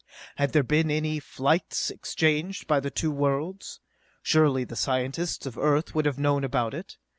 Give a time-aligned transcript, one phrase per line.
[0.37, 3.79] Had there been any flights exchanged by the two worlds,
[4.23, 6.97] surely the scientists of Earth would have known about it.